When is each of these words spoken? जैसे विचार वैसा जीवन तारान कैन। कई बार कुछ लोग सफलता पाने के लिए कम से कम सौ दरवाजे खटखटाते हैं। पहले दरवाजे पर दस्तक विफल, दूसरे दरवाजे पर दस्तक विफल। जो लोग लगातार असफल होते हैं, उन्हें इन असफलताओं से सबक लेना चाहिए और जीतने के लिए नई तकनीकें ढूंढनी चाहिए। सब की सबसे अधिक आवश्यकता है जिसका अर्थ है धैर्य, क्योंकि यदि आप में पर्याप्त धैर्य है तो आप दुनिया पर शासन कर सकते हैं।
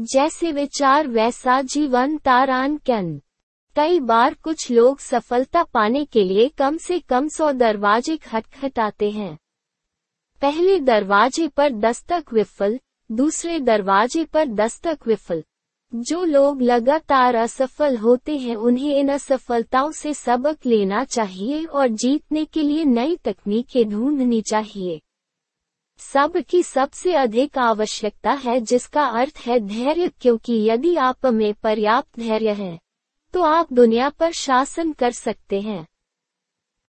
जैसे 0.00 0.52
विचार 0.52 1.08
वैसा 1.08 1.62
जीवन 1.62 2.18
तारान 2.18 2.76
कैन। 2.76 3.20
कई 3.76 4.00
बार 4.00 4.34
कुछ 4.34 4.70
लोग 4.70 4.98
सफलता 4.98 5.62
पाने 5.62 6.04
के 6.04 6.24
लिए 6.24 6.48
कम 6.48 6.76
से 6.76 6.98
कम 6.98 7.28
सौ 7.28 7.52
दरवाजे 7.52 8.16
खटखटाते 8.16 9.10
हैं। 9.10 9.38
पहले 10.42 10.80
दरवाजे 10.80 11.48
पर 11.48 11.70
दस्तक 11.70 12.24
विफल, 12.32 12.80
दूसरे 13.12 13.60
दरवाजे 13.60 14.24
पर 14.24 14.46
दस्तक 14.46 14.98
विफल। 15.06 15.44
जो 15.94 16.24
लोग 16.24 16.62
लगातार 16.62 17.34
असफल 17.34 17.96
होते 17.96 18.36
हैं, 18.36 18.56
उन्हें 18.56 18.96
इन 18.96 19.08
असफलताओं 19.08 19.90
से 19.90 20.14
सबक 20.14 20.66
लेना 20.66 21.04
चाहिए 21.04 21.64
और 21.64 21.88
जीतने 21.88 22.44
के 22.44 22.62
लिए 22.62 22.84
नई 22.84 23.16
तकनीकें 23.16 23.88
ढूंढनी 23.88 24.40
चाहिए। 24.40 25.00
सब 26.12 26.36
की 26.48 26.62
सबसे 26.62 27.12
अधिक 27.14 27.58
आवश्यकता 27.58 28.32
है 28.34 28.60
जिसका 28.60 29.04
अर्थ 29.20 29.38
है 29.38 29.58
धैर्य, 29.60 30.10
क्योंकि 30.20 30.62
यदि 30.68 30.94
आप 30.96 31.26
में 31.26 31.52
पर्याप्त 31.54 32.18
धैर्य 32.18 32.52
है 32.52 32.78
तो 33.34 33.42
आप 33.42 33.72
दुनिया 33.72 34.08
पर 34.08 34.32
शासन 34.32 34.92
कर 34.92 35.10
सकते 35.10 35.60
हैं। 35.60 35.86